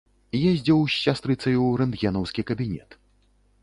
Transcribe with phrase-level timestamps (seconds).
[0.51, 3.01] Ездзіў з сястрыцаю ў рэнтгенаўскі кабінет.